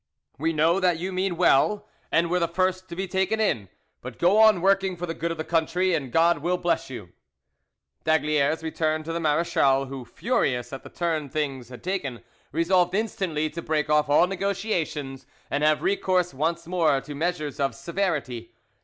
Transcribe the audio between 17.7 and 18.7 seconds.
severity.